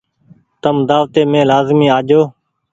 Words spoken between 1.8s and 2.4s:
آجو۔